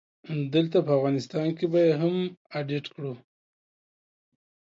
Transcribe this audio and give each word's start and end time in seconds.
دلته 0.53 0.77
په 0.85 0.91
افغانستان 0.97 1.47
کې 1.57 1.65
به 1.71 1.79
يې 1.87 1.93
هم 2.01 2.15
اډيټ 2.59 2.85
کړو 2.95 3.13